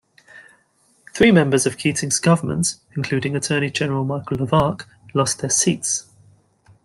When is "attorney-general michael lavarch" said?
3.35-4.85